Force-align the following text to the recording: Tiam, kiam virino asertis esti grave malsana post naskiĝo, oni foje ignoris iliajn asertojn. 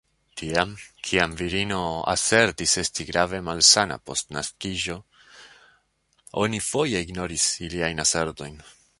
Tiam, 0.39 0.69
kiam 1.07 1.33
virino 1.41 1.81
asertis 2.13 2.71
esti 2.83 3.05
grave 3.09 3.41
malsana 3.49 3.97
post 4.09 4.33
naskiĝo, 4.37 4.95
oni 6.45 6.63
foje 6.69 7.03
ignoris 7.09 7.45
iliajn 7.67 8.03
asertojn. 8.05 8.57